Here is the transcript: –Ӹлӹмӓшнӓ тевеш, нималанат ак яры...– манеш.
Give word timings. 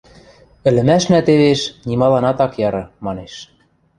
–Ӹлӹмӓшнӓ 0.67 1.19
тевеш, 1.27 1.61
нималанат 1.87 2.39
ак 2.45 2.53
яры...– 2.67 2.83
манеш. 3.05 3.33